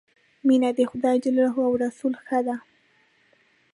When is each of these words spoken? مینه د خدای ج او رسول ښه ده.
مینه 0.47 0.69
د 0.77 0.79
خدای 0.91 1.17
ج 1.23 1.25
او 1.65 1.71
رسول 1.83 2.13
ښه 2.25 2.39
ده. 2.47 2.55